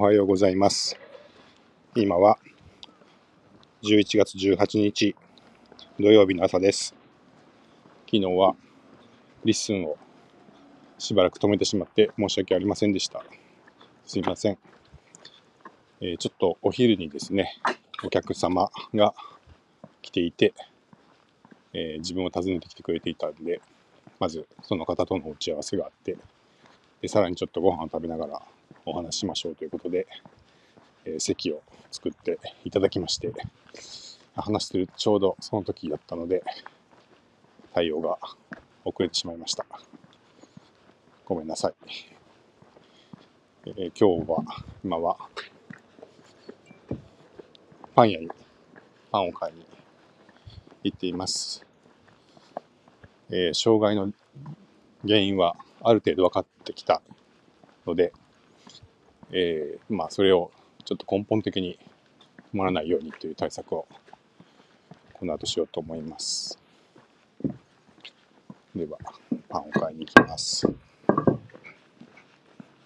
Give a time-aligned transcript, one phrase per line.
[0.00, 0.96] おはようございます。
[1.96, 2.38] 今は
[3.82, 5.16] 11月18日
[5.98, 6.94] 土曜日の朝です。
[8.06, 8.54] 昨日は
[9.44, 9.96] LISTEN を
[10.98, 13.24] しばらく止めてしまって申し訳ありませんでした。
[14.06, 14.58] すいません。
[16.00, 17.56] えーちょっとお昼にですね、
[18.04, 19.14] お客様が
[20.00, 20.54] 来ていて、
[21.72, 23.60] えー自分を訪ねてきてくれていたんで、
[24.20, 26.16] まずその方との打ち合わせがあって、
[27.02, 28.42] でさらにちょっとご飯を食べながら
[28.84, 30.06] お話しましょうということで、
[31.04, 33.32] えー席を作っていただきまして、
[34.36, 36.42] 話してるちょうどその時だったので、
[37.72, 38.18] 対応が
[38.84, 39.64] 遅れてしまいました。
[41.24, 41.74] ごめんなさい。
[43.66, 44.44] えー今日は、
[44.84, 45.16] 今は、
[47.94, 48.28] パン屋に
[49.10, 49.66] パンを買いに
[50.84, 51.64] 行っています。
[53.30, 54.12] えー障害の
[55.06, 57.02] 原因はある程度分かってきた
[57.86, 58.12] ので、
[59.30, 60.50] えーまあ、それを
[60.84, 61.78] ちょっと根本的に
[62.54, 63.86] 止まらないようにという対策を
[65.12, 66.58] この後しようと思います。
[68.74, 68.98] では、
[69.48, 70.66] パンを買いに行きます。